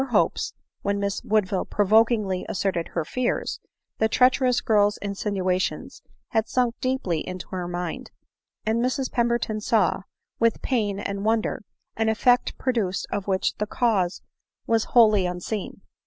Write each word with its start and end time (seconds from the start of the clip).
hopes 0.09 0.55
when 0.81 0.99
Miss 0.99 1.21
Woodvflle 1.21 1.69
provokingly 1.69 2.43
asserted 2.49 2.87
her 2.95 3.03
fiars, 3.05 3.59
the 3.99 4.09
treacherous 4.09 4.59
girl's 4.59 4.97
insinuations 4.97 6.01
had 6.29 6.49
sunk 6.49 6.73
deeply 6.81 7.19
into 7.19 7.47
her 7.49 7.67
mind, 7.67 8.09
and 8.65 8.81
Mrs 8.83 9.11
Pemberton 9.11 9.61
saw, 9.61 10.01
with 10.39 10.63
pain 10.63 10.99
and 10.99 11.23
wonder, 11.23 11.63
an 11.95 12.09
effect 12.09 12.57
produced 12.57 13.05
of 13.11 13.27
which 13.27 13.55
the 13.57 13.67
cause 13.67 14.23
was 14.65 14.85
wholly 14.85 15.27
unseen. 15.27 15.81